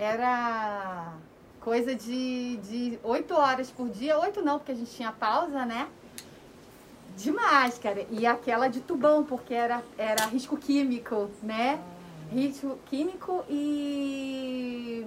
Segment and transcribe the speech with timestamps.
[0.00, 1.12] era
[1.60, 4.18] coisa de, de 8 horas por dia.
[4.18, 5.88] Oito não, porque a gente tinha pausa, né?
[7.16, 8.06] De máscara.
[8.10, 11.78] E aquela de tubão, porque era, era risco químico, né?
[12.32, 15.06] Risco químico e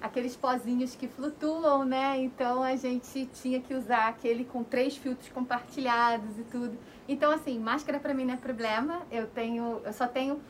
[0.00, 2.16] aqueles pozinhos que flutuam, né?
[2.18, 6.78] Então a gente tinha que usar aquele com três filtros compartilhados e tudo.
[7.08, 9.02] Então assim, máscara para mim não é problema.
[9.10, 10.40] Eu tenho, eu só tenho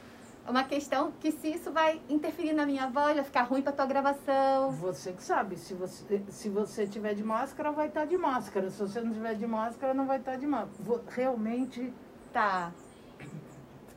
[0.49, 3.87] uma questão que se isso vai interferir na minha voz, vai ficar ruim para tua
[3.87, 4.73] gravação.
[4.73, 8.71] Você que sabe, se você, se você tiver de máscara, vai estar de máscara.
[8.71, 11.03] Se você não tiver de máscara, não vai estar de máscara.
[11.09, 11.93] Realmente.
[12.33, 12.73] Tá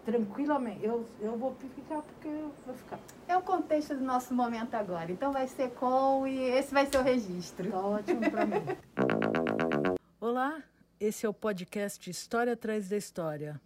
[0.06, 0.86] tranquilamente.
[0.86, 3.00] Eu, eu vou ficar porque eu vou ficar.
[3.28, 5.12] É o contexto do nosso momento agora.
[5.12, 7.72] Então vai ser com e esse vai ser o registro.
[7.72, 8.56] Tá ótimo para mim.
[10.22, 10.62] Olá,
[11.00, 13.60] esse é o podcast História Atrás da História.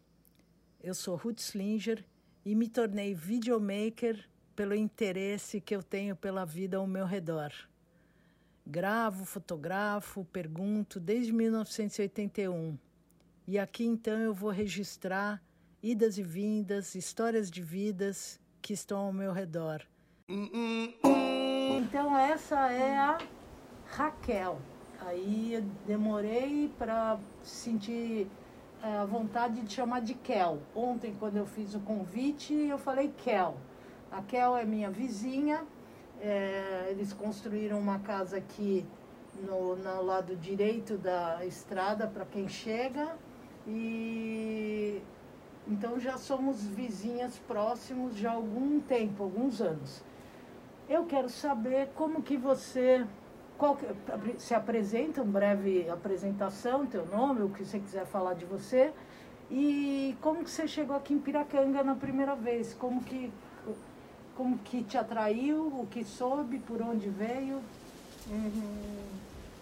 [0.82, 2.06] Eu sou Ruth Slinger
[2.46, 7.52] e me tornei videomaker pelo interesse que eu tenho pela vida ao meu redor.
[8.66, 12.78] Gravo, fotografo, pergunto desde 1981.
[13.48, 15.42] E aqui então eu vou registrar
[15.81, 19.81] idas e vindas, histórias de vidas que estão ao meu redor.
[20.28, 23.18] Então essa é a
[23.86, 24.62] Raquel.
[25.00, 28.28] Aí eu demorei para sentir
[28.81, 30.59] a vontade de chamar de Kel.
[30.75, 33.58] Ontem, quando eu fiz o convite, eu falei Kel.
[34.11, 35.63] A Kel é minha vizinha.
[36.22, 38.85] É, eles construíram uma casa aqui
[39.45, 43.16] no, no lado direito da estrada para quem chega.
[43.67, 45.02] E
[45.67, 50.03] então já somos vizinhas próximos já há algum tempo, alguns anos.
[50.88, 53.05] Eu quero saber como que você
[53.60, 53.78] qual,
[54.38, 58.92] se apresenta, uma breve apresentação, teu nome, o que você quiser falar de você.
[59.52, 62.74] E como que você chegou aqui em Piracanga na primeira vez?
[62.74, 63.30] Como que,
[64.36, 67.62] como que te atraiu, o que soube, por onde veio?
[68.30, 69.10] Uhum.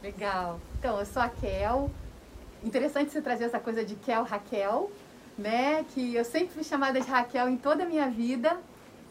[0.03, 0.59] Legal.
[0.77, 1.89] Então, eu sou a Kel.
[2.63, 4.91] Interessante você trazer essa coisa de Kel Raquel,
[5.35, 5.83] né?
[5.95, 8.57] Que eu sempre fui chamada de Raquel em toda a minha vida.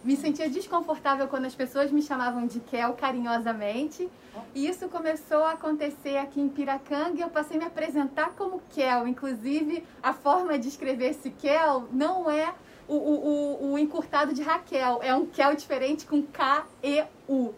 [0.06, 4.08] Me sentia desconfortável quando as pessoas me chamavam de Kel carinhosamente.
[4.54, 8.62] E isso começou a acontecer aqui em Piracanga e eu passei a me apresentar como
[8.70, 9.08] Kel.
[9.08, 12.54] Inclusive, a forma de escrever esse Kel não é
[12.86, 17.52] o, o, o, encurtado de Raquel, é um Kel diferente com K-E-U.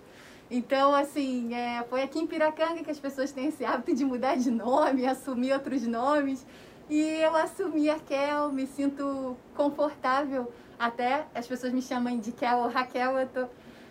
[0.50, 4.36] Então, assim, é, foi aqui em Piracanga que as pessoas têm esse hábito de mudar
[4.36, 6.46] de nome, assumir outros nomes.
[6.88, 10.50] E eu assumi a Kel, me sinto confortável.
[10.78, 13.46] Até as pessoas me chamam de Kel ou Raquel, eu tô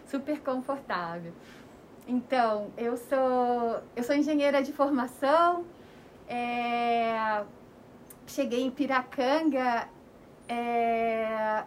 [0.05, 1.33] super confortável.
[2.07, 5.65] Então, eu sou, eu sou engenheira de formação,
[6.27, 7.43] é,
[8.25, 9.89] cheguei em Piracanga.
[10.47, 11.63] É,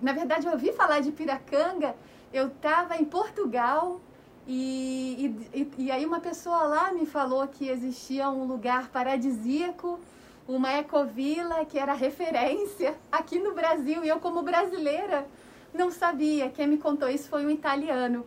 [0.00, 1.94] na verdade, eu ouvi falar de Piracanga,
[2.32, 4.00] eu estava em Portugal
[4.48, 10.00] e, e, e aí uma pessoa lá me falou que existia um lugar paradisíaco
[10.48, 15.26] uma ecovila que era referência aqui no Brasil e eu como brasileira
[15.74, 16.50] não sabia.
[16.50, 18.24] Quem me contou isso foi um italiano.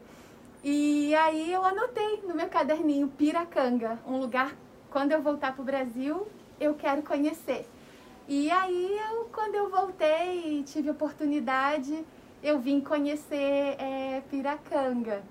[0.64, 4.54] E aí eu anotei no meu caderninho Piracanga, um lugar
[4.92, 6.28] quando eu voltar para o Brasil
[6.60, 7.68] eu quero conhecer.
[8.28, 12.06] E aí eu, quando eu voltei e tive oportunidade,
[12.44, 15.24] eu vim conhecer é, Piracanga.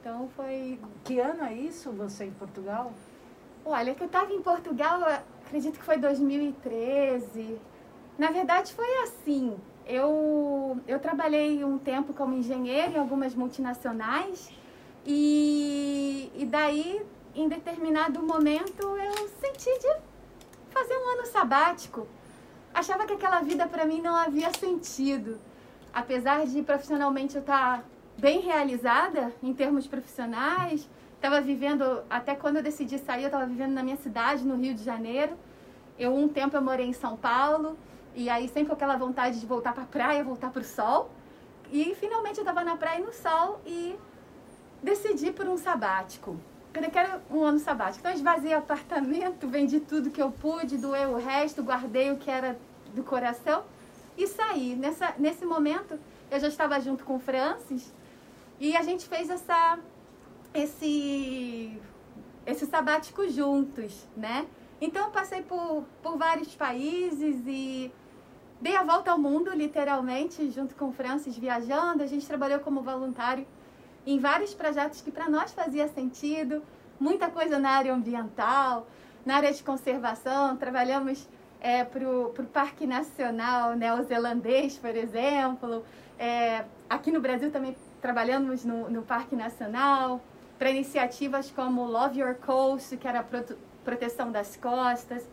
[0.00, 0.78] Então foi.
[1.02, 2.92] Que ano é isso, você em Portugal?
[3.64, 5.00] Olha, que eu estava em Portugal
[5.54, 7.56] acredito que foi 2013.
[8.18, 9.56] Na verdade, foi assim.
[9.86, 14.50] Eu, eu trabalhei um tempo como engenheiro em algumas multinacionais
[15.06, 17.00] e, e daí,
[17.36, 19.96] em determinado momento, eu senti de
[20.70, 22.08] fazer um ano sabático.
[22.72, 25.38] Achava que aquela vida para mim não havia sentido.
[25.92, 27.84] Apesar de profissionalmente eu estar tá
[28.18, 30.88] bem realizada em termos profissionais,
[31.24, 34.74] Estava vivendo, até quando eu decidi sair, eu estava vivendo na minha cidade, no Rio
[34.74, 35.32] de Janeiro.
[35.98, 37.78] Eu, um tempo, eu morei em São Paulo.
[38.14, 41.10] E aí, sempre com aquela vontade de voltar para a praia, voltar para o sol.
[41.72, 43.96] E, finalmente, eu estava na praia e no sol e
[44.82, 46.36] decidi por um sabático.
[46.74, 48.00] Eu quero um ano sabático.
[48.00, 52.58] Então, esvaziei apartamento, vendi tudo que eu pude, doei o resto, guardei o que era
[52.94, 53.64] do coração
[54.18, 54.76] e saí.
[54.76, 55.98] Nessa, nesse momento,
[56.30, 57.94] eu já estava junto com o Francis
[58.60, 59.78] e a gente fez essa
[60.54, 61.76] esse,
[62.46, 64.46] esse sabático juntos, né?
[64.80, 67.92] Então eu passei por, por vários países e
[68.60, 72.02] dei a volta ao mundo, literalmente, junto com o Francis viajando.
[72.02, 73.46] A gente trabalhou como voluntário
[74.06, 76.62] em vários projetos que para nós fazia sentido,
[77.00, 78.86] muita coisa na área ambiental,
[79.24, 80.56] na área de conservação.
[80.56, 81.26] Trabalhamos
[81.60, 85.84] é, para o Parque Nacional Neozelandês, por exemplo.
[86.18, 90.20] É, aqui no Brasil também trabalhamos no, no Parque Nacional,
[90.58, 93.26] para iniciativas como Love Your Coast, que era
[93.84, 95.28] proteção das costas,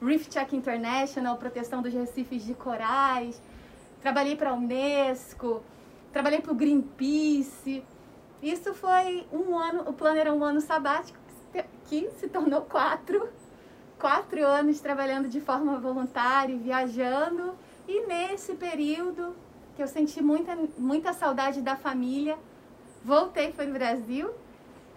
[0.00, 3.40] Reef Check International, proteção dos recifes de corais.
[4.00, 5.62] Trabalhei para a Unesco,
[6.12, 7.84] trabalhei para o Greenpeace.
[8.42, 11.18] Isso foi um ano, o plano era um ano sabático,
[11.86, 13.28] que se tornou quatro.
[13.98, 17.54] Quatro anos trabalhando de forma voluntária, viajando.
[17.86, 19.36] E nesse período
[19.76, 22.38] que eu senti muita, muita saudade da família,
[23.04, 24.30] voltei para o Brasil.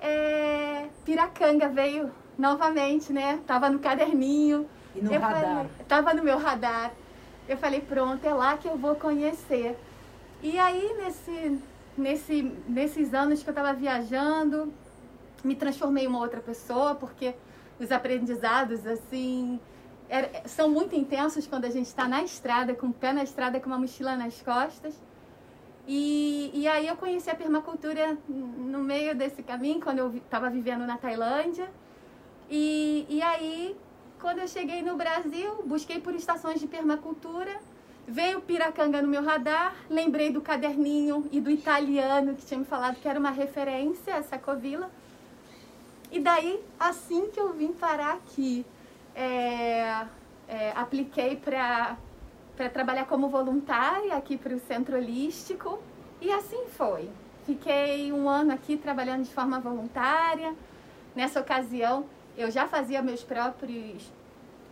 [0.04, 3.40] É, Piracanga veio novamente, né?
[3.48, 4.68] Tava no caderninho.
[4.94, 5.42] E no eu radar?
[5.42, 6.92] Falei, tava no meu radar.
[7.48, 9.80] Eu falei, pronto, é lá que eu vou conhecer.
[10.42, 11.60] E aí, nesse,
[11.98, 14.74] nesse, nesses anos que eu estava viajando,
[15.42, 17.34] me transformei em uma outra pessoa, porque
[17.80, 19.58] os aprendizados, assim,
[20.10, 23.58] é, são muito intensos quando a gente está na estrada, com o pé na estrada,
[23.58, 25.02] com uma mochila nas costas.
[25.88, 30.86] E, e aí eu conheci a permacultura no meio desse caminho, quando eu estava vivendo
[30.86, 31.70] na Tailândia.
[32.50, 33.76] E, e aí,
[34.22, 37.52] quando eu cheguei no Brasil, busquei por estações de permacultura,
[38.08, 42.96] veio Piracanga no meu radar, lembrei do caderninho e do italiano que tinha me falado
[42.96, 44.90] que era uma referência, essa covila.
[46.12, 48.66] E daí, assim que eu vim parar aqui,
[49.16, 50.06] é,
[50.48, 51.98] é, apliquei para
[52.56, 55.80] trabalhar como voluntária aqui para o Centro Holístico
[56.22, 57.10] e assim foi.
[57.46, 60.54] Fiquei um ano aqui trabalhando de forma voluntária.
[61.16, 62.06] Nessa ocasião,
[62.38, 64.12] eu já fazia meus próprios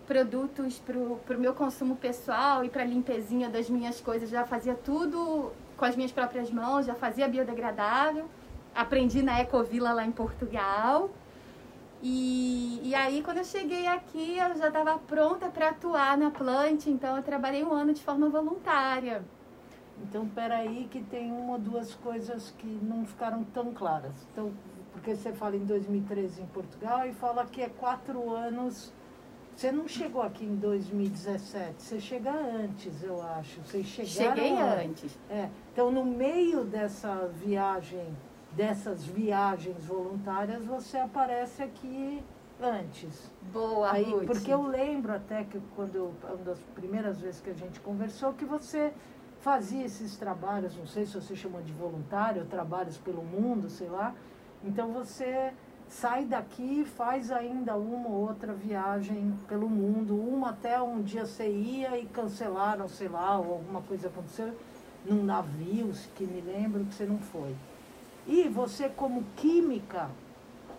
[0.07, 4.29] produtos para o meu consumo pessoal e para limpezinha das minhas coisas.
[4.29, 8.25] Já fazia tudo com as minhas próprias mãos, já fazia biodegradável.
[8.73, 11.09] Aprendi na Ecovila lá em Portugal.
[12.03, 16.87] E, e aí, quando eu cheguei aqui, eu já estava pronta para atuar na Plant,
[16.87, 19.23] então eu trabalhei um ano de forma voluntária.
[20.01, 24.13] Então, peraí que tem uma ou duas coisas que não ficaram tão claras.
[24.31, 24.51] Então,
[24.91, 28.91] porque você fala em 2013 em Portugal e fala que é quatro anos.
[29.55, 33.61] Você não chegou aqui em 2017, você chega antes, eu acho.
[33.61, 35.19] Vocês chegaram Cheguei antes.
[35.29, 35.49] É.
[35.71, 38.07] Então, no meio dessa viagem
[38.55, 42.23] dessas viagens voluntárias, você aparece aqui
[42.61, 43.31] antes.
[43.51, 44.25] Boa, Aí, Ruth.
[44.25, 48.45] Porque eu lembro até que quando uma das primeiras vezes que a gente conversou, que
[48.45, 48.93] você
[49.39, 54.13] fazia esses trabalhos, não sei se você chama de voluntário, trabalhos pelo mundo, sei lá.
[54.63, 55.53] Então você
[55.87, 61.25] sai daqui e faz ainda uma ou outra viagem pelo mundo, uma até um dia
[61.25, 64.55] você ia e cancelaram, sei lá, ou alguma coisa aconteceu
[65.05, 67.55] num navio, que me lembro que você não foi.
[68.27, 70.09] E você, como química,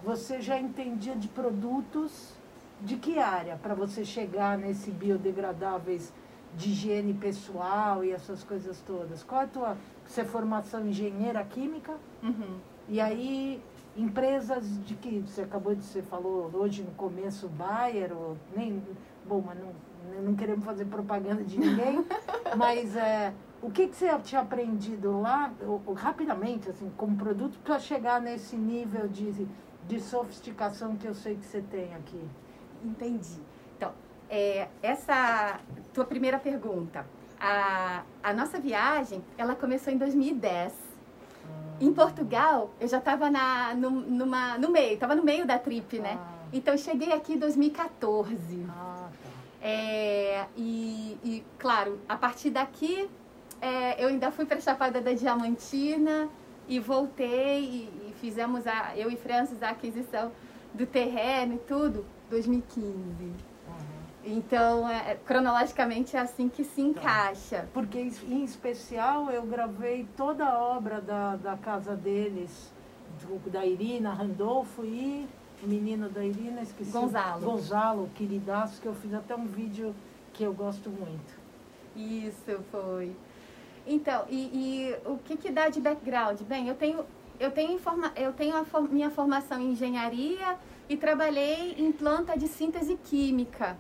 [0.03, 2.35] você já entendia de produtos
[2.81, 6.13] de que área para você chegar nesse biodegradáveis
[6.57, 9.23] de higiene pessoal e essas coisas todas?
[9.23, 11.97] Qual é a tua você é formação engenheira química?
[12.23, 12.59] Uhum.
[12.89, 13.63] E aí
[13.97, 18.83] empresas de que você acabou de você falou hoje no começo Bayer ou nem
[19.27, 22.05] bom, mas não, não queremos fazer propaganda de ninguém,
[22.57, 25.53] mas é o que, que você tinha aprendido lá,
[25.95, 29.47] rapidamente, assim, como produto, para chegar nesse nível de,
[29.87, 32.21] de sofisticação que eu sei que você tem aqui?
[32.85, 33.41] Entendi.
[33.77, 33.93] Então,
[34.29, 35.61] é, essa
[35.95, 37.07] tua primeira pergunta.
[37.39, 40.73] A, a nossa viagem, ela começou em 2010.
[40.73, 41.77] Ah.
[41.81, 43.31] Em Portugal, eu já estava
[43.77, 46.19] no, numa, no meio, estava no meio da trip, né?
[46.21, 46.49] Ah.
[46.53, 48.67] Então, cheguei aqui em 2014.
[48.69, 49.31] Ah, tá.
[49.61, 53.09] É, e, e, claro, a partir daqui
[53.63, 56.29] é, eu ainda fui para a Chapada da Diamantina
[56.69, 60.33] e voltei e, e, fizemos, a, eu e Francis, a aquisição
[60.75, 62.83] do terreno e tudo, 2015.
[62.91, 63.33] Uhum.
[64.25, 67.69] Então, é, cronologicamente é assim que se encaixa.
[67.73, 72.73] Porque, em especial, eu gravei toda a obra da, da casa deles,
[73.23, 75.29] do, da Irina Randolfo e
[75.63, 76.91] o menino da Irina, esqueci.
[76.91, 77.45] Gonzalo.
[77.45, 79.95] Gonzalo, queridaço, que eu fiz até um vídeo
[80.33, 81.41] que eu gosto muito.
[81.95, 83.15] Isso, foi.
[83.87, 86.41] Então, e, e, o que, que dá de background?
[86.43, 87.05] Bem, eu tenho,
[87.41, 90.57] eu tenho, informa, eu tenho a for, minha formação em engenharia
[90.89, 93.77] e trabalhei em planta de síntese química,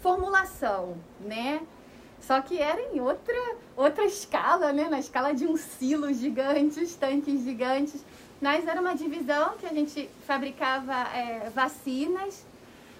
[0.00, 1.62] formulação, né?
[2.20, 4.88] Só que era em outra, outra escala, né?
[4.88, 8.04] Na escala de um silo gigante, tanques gigantes.
[8.40, 12.44] Mas era uma divisão que a gente fabricava é, vacinas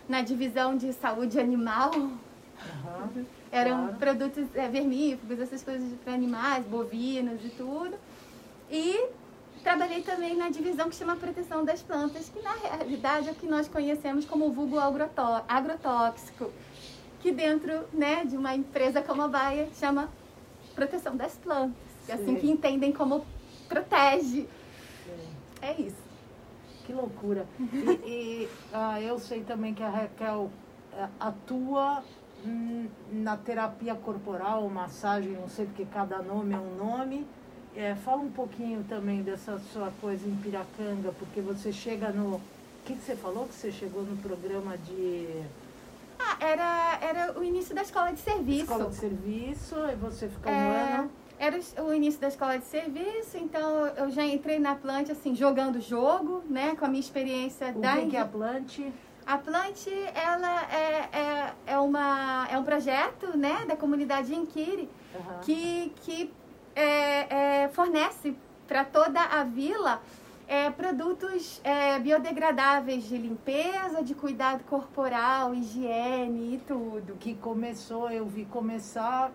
[0.09, 1.93] na divisão de saúde animal.
[1.95, 3.27] Uhum.
[3.53, 3.97] Eram claro.
[3.99, 7.95] produtos é, vermífugos, essas coisas para animais, bovinos e tudo.
[8.71, 9.09] E
[9.63, 13.47] trabalhei também na divisão que chama proteção das plantas, que na realidade é o que
[13.47, 14.79] nós conhecemos como vulgo
[15.47, 16.51] agrotóxico,
[17.21, 20.09] que dentro né, de uma empresa como a Baia chama
[20.75, 23.27] proteção das plantas, que é assim que entendem como
[23.69, 24.49] protege.
[25.61, 26.03] É isso.
[26.87, 27.47] Que loucura.
[28.05, 30.51] E, e ah, eu sei também que a Raquel
[30.95, 32.03] eh, atua
[33.11, 37.27] na terapia corporal, massagem, não sei porque cada nome é um nome.
[37.75, 42.35] É, fala um pouquinho também dessa sua coisa em Piracanga, porque você chega no.
[42.37, 42.41] O
[42.85, 43.47] que, que você falou?
[43.47, 45.29] Que você chegou no programa de
[46.19, 48.63] Ah, era, era o início da escola de serviço.
[48.63, 51.11] escola de serviço, e você fica um É, ano.
[51.39, 55.35] era o- o início da escola de serviço, então eu já entrei na Plant assim,
[55.35, 56.75] jogando jogo, né?
[56.79, 58.81] Com a minha experiência O da que, que é a Plant?
[59.27, 65.39] A Plant, ela é, é, é, uma, é um projeto, né, da comunidade Inquiri, Aham.
[65.43, 66.33] que, que
[66.75, 68.37] é, é, fornece
[68.67, 70.01] para toda a vila
[70.49, 77.15] é, produtos é, biodegradáveis de limpeza, de cuidado corporal, higiene e tudo.
[77.21, 79.31] que começou, eu vi começar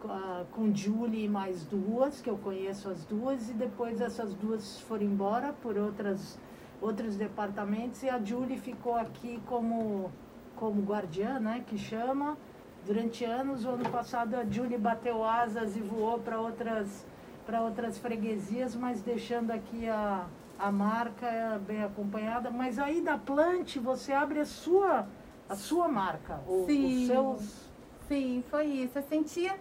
[0.00, 4.32] com a- com Julie e mais duas, que eu conheço as duas, e depois essas
[4.34, 6.38] duas foram embora por outras,
[6.80, 10.10] outros departamentos, e a Julie ficou aqui como,
[10.54, 12.36] como guardiã, né, que chama.
[12.86, 17.04] Durante anos, o ano passado, a Julie bateu asas e voou para outras,
[17.44, 22.48] para outras freguesias, mas deixando aqui a, a marca eh, bem acompanhada.
[22.48, 25.04] Mas aí da Plant, você abre a sua,
[25.48, 27.06] a sua marca, o- os Sim.
[27.08, 27.66] seus...
[28.06, 28.98] Sim, foi isso.
[28.98, 29.56] Eu sentia,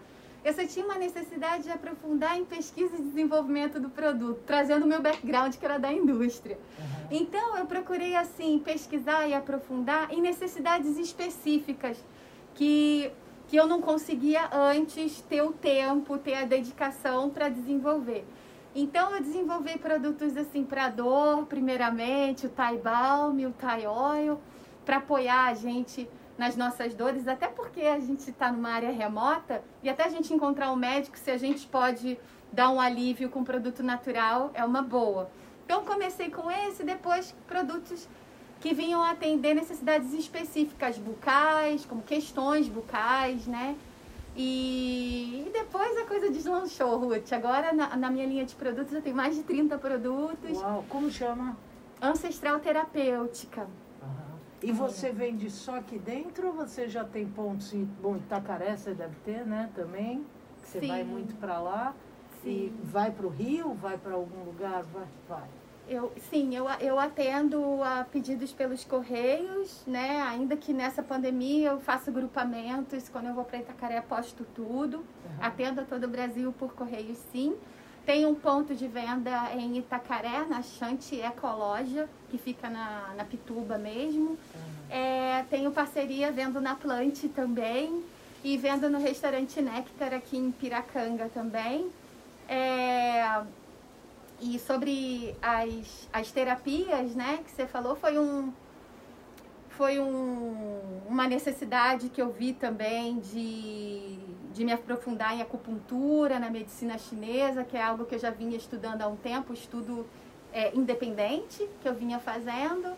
[0.45, 5.01] eu sentia uma necessidade de aprofundar em pesquisa e desenvolvimento do produto, trazendo o meu
[5.01, 6.59] background que era da indústria.
[7.09, 11.97] Então eu procurei assim pesquisar e aprofundar em necessidades específicas
[12.53, 13.11] que
[13.47, 18.25] que eu não conseguia antes ter o tempo, ter a dedicação para desenvolver.
[18.73, 24.39] Então eu desenvolvi produtos assim para dor, primeiramente, o Thai Balm, o Thai Oil,
[24.83, 29.63] para apoiar a gente nas nossas dores, até porque a gente está numa área remota
[29.81, 32.17] e até a gente encontrar um médico, se a gente pode
[32.51, 35.29] dar um alívio com produto natural, é uma boa.
[35.65, 38.07] Então comecei com esse, depois produtos
[38.59, 43.75] que vinham atender necessidades específicas bucais, como questões bucais, né?
[44.35, 47.31] E, e depois a coisa deslanchou, Ruth.
[47.31, 50.57] Agora na, na minha linha de produtos eu tenho mais de 30 produtos.
[50.57, 51.57] Uau, como chama?
[52.01, 53.67] Ancestral terapêutica.
[54.65, 58.95] E você vende só aqui dentro ou você já tem pontos em bom, Itacaré você
[58.95, 60.25] deve ter, né, também?
[60.63, 60.87] que Você Sim.
[60.87, 61.93] vai muito para lá
[62.43, 62.79] e Sim.
[62.83, 65.47] vai para o Rio, vai para algum lugar, vai, vai.
[65.87, 70.19] Eu, sim, eu, eu atendo a pedidos pelos correios, né?
[70.23, 75.05] Ainda que nessa pandemia eu faço grupamentos, quando eu vou para Itacaré posto tudo.
[75.39, 77.55] Atendo a todo o Brasil por correio, sim.
[78.05, 83.79] Tem um ponto de venda em Itacaré, na Chante Ecologia, que fica na, na Pituba
[83.79, 84.37] mesmo.
[84.89, 88.03] É, tenho parceria vendo na Plante também
[88.43, 91.89] e vendo no restaurante Néctar aqui em Piracanga também.
[92.47, 93.41] É,
[94.39, 98.53] e sobre as, as terapias, né, que você falou, foi um
[99.69, 104.17] foi um, uma necessidade que eu vi também de,
[104.55, 108.55] de me aprofundar em acupuntura, na medicina chinesa, que é algo que eu já vinha
[108.55, 110.07] estudando há um tempo, estudo
[110.53, 112.95] é, independente que eu vinha fazendo.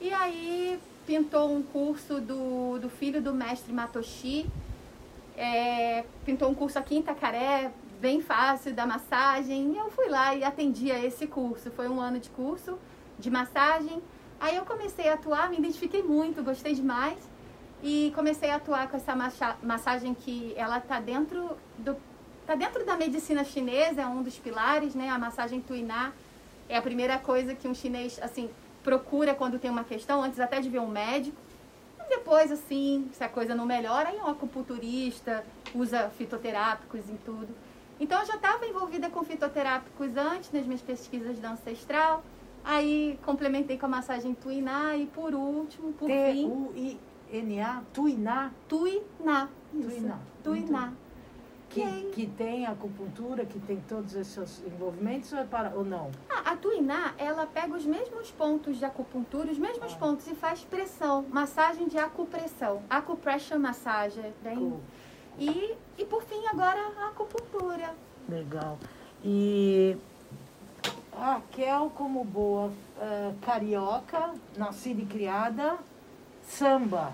[0.00, 4.50] E aí pintou um curso do, do filho do mestre Matoshi,
[5.36, 7.70] é, pintou um curso aqui em Itacaré,
[8.00, 11.70] bem fácil, da massagem, eu fui lá e atendi a esse curso.
[11.70, 12.76] Foi um ano de curso
[13.16, 14.02] de massagem.
[14.40, 17.18] Aí eu comecei a atuar, me identifiquei muito, gostei demais.
[17.82, 19.14] E comecei a atuar com essa
[19.62, 21.96] massagem que ela tá dentro do
[22.46, 25.08] tá dentro da medicina chinesa, é um dos pilares, né?
[25.08, 26.12] A massagem Tuiná
[26.68, 28.50] é a primeira coisa que um chinês assim
[28.82, 31.36] procura quando tem uma questão, antes até de ver um médico.
[32.04, 35.44] E depois, assim, se a coisa não melhora, aí um acupunturista
[35.74, 37.48] usa fitoterápicos e tudo.
[38.00, 42.24] Então eu já estava envolvida com fitoterápicos antes, nas minhas pesquisas da ancestral.
[42.64, 46.98] Aí complementei com a massagem Tuiná e por último, por fim,
[47.30, 49.48] T-U-I-N-A, Tuiná, Tuiná.
[49.72, 50.18] Tuiná.
[50.42, 50.92] Tuiná.
[51.68, 56.10] que, que tem acupuntura, que tem todos esses envolvimentos ou, é para, ou não?
[56.28, 59.96] Ah, a Tuiná, ela pega os mesmos pontos de acupuntura, os mesmos Ah.
[59.96, 64.56] pontos e faz pressão, massagem de acupressão, acupressure massagem, bem.
[64.56, 64.80] Cool.
[65.38, 67.94] E, e por fim agora a acupuntura.
[68.28, 68.76] Legal.
[69.24, 69.96] E
[71.16, 75.78] Raquel, como boa eh, carioca, nascida e criada,
[76.50, 77.12] samba.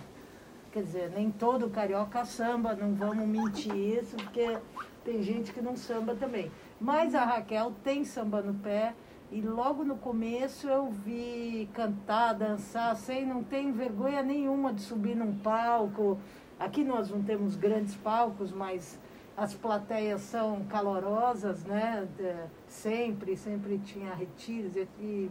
[0.73, 4.59] Quer dizer, nem todo carioca samba, não vamos mentir isso, porque
[5.05, 6.51] tem gente que não samba também.
[6.81, 8.95] Mas a Raquel tem samba no pé
[9.31, 15.15] e logo no começo eu vi cantar, dançar, sem não tem vergonha nenhuma de subir
[15.15, 16.19] num palco.
[16.59, 18.99] Aqui nós não temos grandes palcos, mas
[19.37, 22.07] as plateias são calorosas, né?
[22.69, 25.31] sempre, sempre tinha retiros e,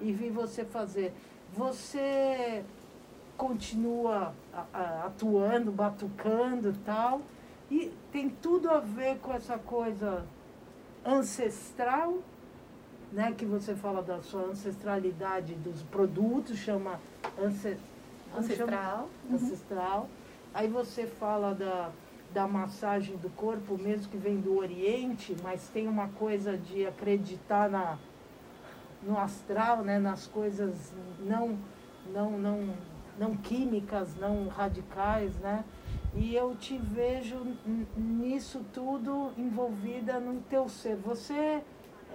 [0.00, 1.14] e vi você fazer.
[1.54, 2.64] Você
[3.36, 4.34] continua
[5.04, 7.22] atuando, batucando e tal,
[7.70, 10.24] e tem tudo a ver com essa coisa
[11.04, 12.18] ancestral,
[13.12, 13.32] né?
[13.36, 17.00] Que você fala da sua ancestralidade dos produtos, chama
[17.38, 17.76] ance,
[18.36, 19.08] ancestral.
[19.28, 19.34] Chama?
[19.34, 20.08] Ancestral.
[20.54, 21.90] Aí você fala da
[22.32, 27.68] da massagem do corpo, mesmo que vem do Oriente, mas tem uma coisa de acreditar
[27.68, 27.98] na,
[29.02, 31.58] no astral, né, nas coisas não,
[32.12, 32.74] não, não,
[33.18, 35.64] não químicas, não radicais, né?
[36.14, 37.46] E eu te vejo
[37.96, 40.96] nisso tudo envolvida no teu ser.
[40.96, 41.62] Você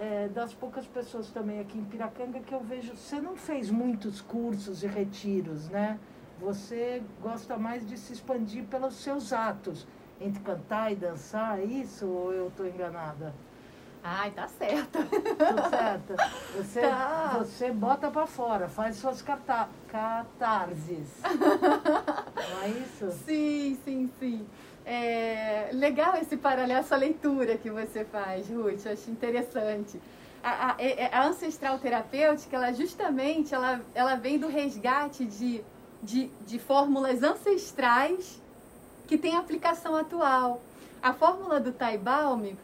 [0.00, 2.94] é das poucas pessoas também aqui em Piracanga que eu vejo.
[2.94, 5.98] Você não fez muitos cursos e retiros, né?
[6.40, 9.86] Você gosta mais de se expandir pelos seus atos
[10.20, 13.34] entre cantar e dançar, é isso ou eu estou enganada?
[14.02, 14.98] Ai, tá certo.
[14.98, 16.14] Tudo certo.
[16.56, 17.36] Você, tá.
[17.38, 21.08] você bota para fora, faz suas cata catarses.
[21.22, 23.10] Não é isso?
[23.24, 24.46] Sim, sim, sim.
[24.84, 28.86] É legal esse paralelo, essa leitura que você faz, Ruth.
[28.86, 30.00] Eu acho interessante.
[30.42, 35.62] A, a, é, é, a, ancestral terapêutica, ela justamente ela, ela vem do resgate de,
[36.02, 38.40] de, de fórmulas ancestrais
[39.06, 40.62] que tem aplicação atual.
[41.02, 42.56] A fórmula do Taibalme,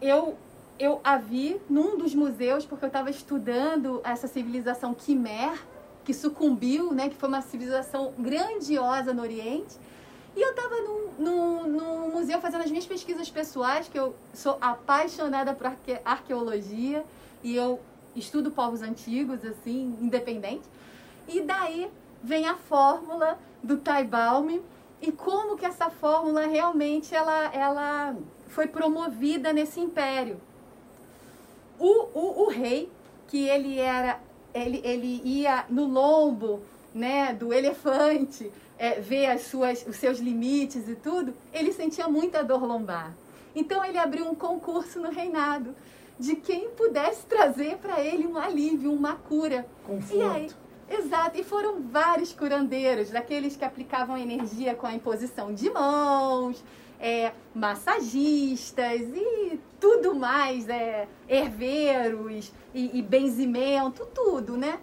[0.00, 0.36] eu
[0.78, 5.58] eu a vi num dos museus porque eu estava estudando essa civilização Quimer,
[6.04, 9.76] que sucumbiu, né, que foi uma civilização grandiosa no Oriente.
[10.36, 14.58] E eu estava num, num, num, museu fazendo as minhas pesquisas pessoais, que eu sou
[14.60, 17.04] apaixonada por arque, arqueologia
[17.42, 17.80] e eu
[18.14, 20.64] estudo povos antigos, assim, independente.
[21.26, 21.90] E daí
[22.22, 24.62] vem a fórmula do Taibalme,
[25.00, 28.16] e como que essa fórmula realmente ela, ela
[28.48, 30.40] foi promovida nesse império.
[31.78, 32.90] O, o, o rei,
[33.28, 34.20] que ele era,
[34.54, 36.60] ele, ele ia no lombo
[36.94, 42.42] né, do elefante, é, ver as suas, os seus limites e tudo, ele sentia muita
[42.42, 43.14] dor lombar.
[43.54, 45.74] Então ele abriu um concurso no reinado
[46.18, 49.66] de quem pudesse trazer para ele um alívio, uma cura.
[49.86, 50.16] Conforto.
[50.16, 50.50] E aí,
[50.88, 56.62] Exato, e foram vários curandeiros, daqueles que aplicavam energia com a imposição de mãos,
[57.00, 64.78] é, massagistas e tudo mais, é, herveiros e, e benzimento, tudo, né?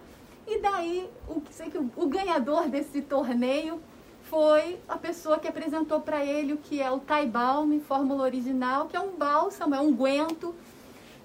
[0.46, 3.80] E daí, o, sei que o, o ganhador desse torneio
[4.22, 8.96] foi a pessoa que apresentou para ele o que é o Taibalme, fórmula original, que
[8.96, 10.54] é um bálsamo, é um guento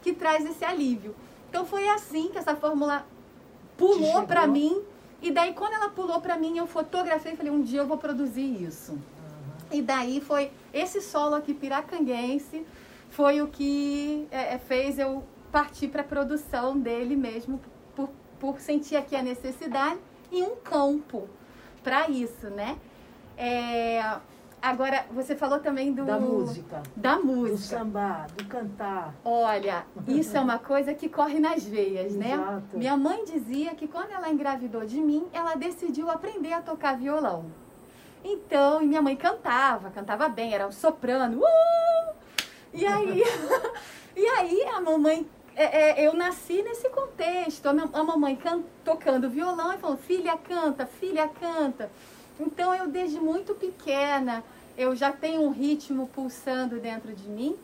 [0.01, 1.15] que traz esse alívio.
[1.49, 3.05] Então foi assim que essa fórmula
[3.77, 4.81] pulou para mim.
[5.21, 7.97] E daí, quando ela pulou para mim, eu fotografei e falei: um dia eu vou
[7.97, 8.97] produzir isso.
[9.71, 12.65] E daí foi esse solo aqui piracanguense,
[13.09, 17.59] foi o que é, é fez eu partir para a produção dele mesmo,
[17.95, 19.99] por, por sentir aqui a necessidade
[20.31, 21.27] e um campo
[21.83, 22.77] para isso, né?
[23.37, 24.19] É,
[24.61, 26.03] Agora, você falou também do...
[26.03, 26.83] Da música.
[26.95, 27.55] Da música.
[27.55, 29.15] Do samba, do cantar.
[29.23, 32.33] Olha, isso é uma coisa que corre nas veias, né?
[32.33, 32.77] Exato.
[32.77, 37.45] Minha mãe dizia que quando ela engravidou de mim, ela decidiu aprender a tocar violão.
[38.23, 41.39] Então, minha mãe cantava, cantava bem, era um soprano.
[41.39, 42.13] Uh!
[42.73, 43.23] E aí,
[44.15, 47.67] e aí a mamãe é, é, eu nasci nesse contexto.
[47.67, 51.91] A, minha, a mamãe can, tocando violão e falando, filha, canta, filha, canta.
[52.39, 54.43] Então eu desde muito pequena
[54.77, 57.57] eu já tenho um ritmo pulsando dentro de mim.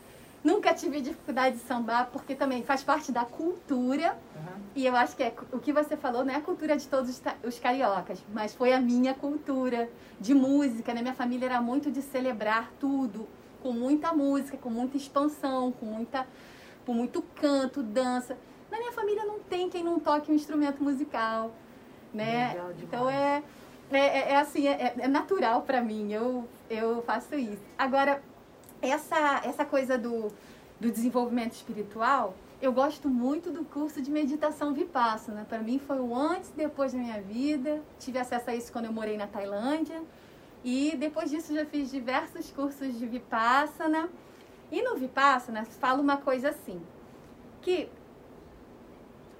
[0.45, 4.15] Nunca tive dificuldade de sambar, porque também faz parte da cultura.
[4.35, 4.61] Uhum.
[4.75, 7.19] E eu acho que é, o que você falou não é a cultura de todos
[7.43, 10.93] os cariocas, mas foi a minha cultura de música.
[10.93, 11.01] Né?
[11.01, 13.27] Minha família era muito de celebrar tudo,
[13.63, 16.27] com muita música, com muita expansão, com, muita,
[16.85, 18.37] com muito canto, dança.
[18.69, 21.49] Na minha família não tem quem não toque um instrumento musical.
[22.13, 22.55] Né?
[22.83, 23.41] Então é
[23.91, 27.61] é, é, é assim, é, é natural para mim, eu, eu faço isso.
[27.77, 28.21] Agora,
[28.89, 30.31] essa, essa coisa do,
[30.79, 35.45] do desenvolvimento espiritual, eu gosto muito do curso de meditação Vipassana.
[35.45, 37.81] Para mim foi o antes e depois da minha vida.
[37.99, 40.01] Tive acesso a isso quando eu morei na Tailândia.
[40.63, 44.09] E depois disso já fiz diversos cursos de Vipassana.
[44.71, 46.81] E no Vipassana fala uma coisa assim,
[47.61, 47.87] que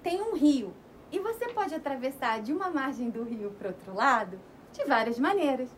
[0.03, 0.71] tem um rio
[1.11, 4.39] e você pode atravessar de uma margem do rio para outro lado
[4.73, 5.69] de várias maneiras.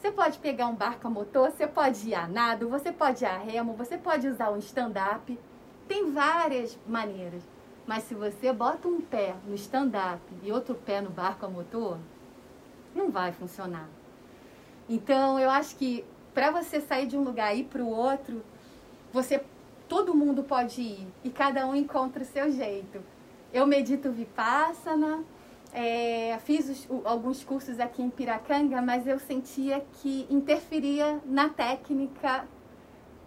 [0.00, 3.26] Você pode pegar um barco a motor, você pode ir a nado, você pode ir
[3.26, 5.38] a remo, você pode usar um stand-up.
[5.86, 7.42] Tem várias maneiras.
[7.86, 11.98] Mas se você bota um pé no stand-up e outro pé no barco a motor,
[12.94, 13.86] não vai funcionar.
[14.88, 18.42] Então, eu acho que para você sair de um lugar e ir para o outro,
[19.12, 19.44] você,
[19.86, 23.02] todo mundo pode ir e cada um encontra o seu jeito.
[23.52, 25.22] Eu medito Vipassana,
[25.72, 32.44] é, fiz os, alguns cursos aqui em Piracanga, mas eu sentia que interferia na técnica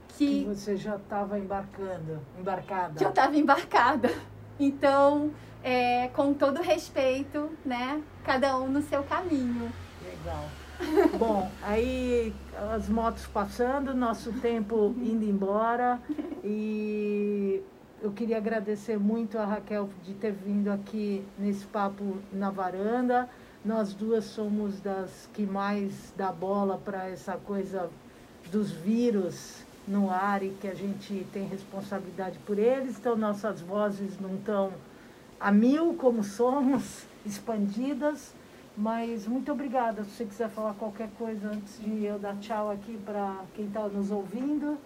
[0.09, 2.95] que, que você já estava embarcando, embarcada.
[2.95, 4.11] Que eu estava embarcada.
[4.59, 5.31] Então,
[5.63, 8.01] é, com todo respeito, né?
[8.23, 9.71] Cada um no seu caminho.
[10.03, 10.45] Legal.
[11.17, 12.33] Bom, aí
[12.73, 15.99] as motos passando, nosso tempo indo embora
[16.43, 17.61] e
[18.03, 23.29] eu queria agradecer muito a Raquel de ter vindo aqui nesse papo na varanda.
[23.63, 27.89] Nós duas somos das que mais dá bola para essa coisa
[28.51, 32.97] dos vírus no ar e que a gente tem responsabilidade por eles.
[32.99, 34.73] Então nossas vozes não estão
[35.39, 38.33] a mil como somos, expandidas.
[38.75, 40.03] Mas muito obrigada.
[40.03, 43.87] Se você quiser falar qualquer coisa antes de eu dar tchau aqui para quem está
[43.87, 44.77] nos ouvindo.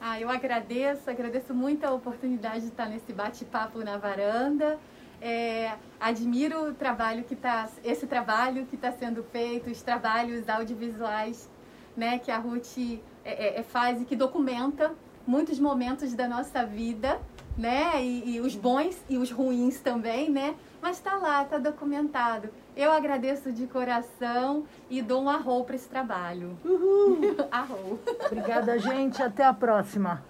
[0.00, 4.78] Ah, eu agradeço, agradeço muito a oportunidade de estar nesse bate-papo na varanda.
[5.20, 11.48] É, admiro o trabalho que está, esse trabalho que está sendo feito, os trabalhos audiovisuais,
[11.96, 14.94] né, que a Ruth é, é, é, faz e que documenta
[15.26, 17.18] muitos momentos da nossa vida,
[17.56, 22.50] né, e, e os bons e os ruins também, né, mas está lá, está documentado.
[22.76, 26.58] Eu agradeço de coração e dou um arroz para esse trabalho.
[26.64, 27.20] Uhul!
[28.26, 29.22] Obrigada, gente.
[29.22, 30.22] Até a próxima.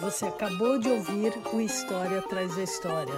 [0.00, 3.14] Você acabou de ouvir o História Atrás da História.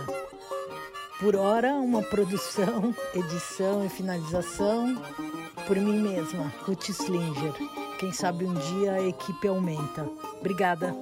[1.19, 5.01] Por hora, uma produção, edição e finalização
[5.67, 7.53] por mim mesma, Ruth Slinger.
[7.99, 10.09] Quem sabe um dia a equipe aumenta.
[10.41, 10.95] Obrigada.